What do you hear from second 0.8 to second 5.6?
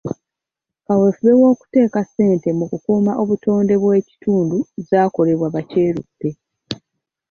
Kaweefube w'okuteeka ssente mu kukuuma obutonde bw'ekitundu zaakolebwa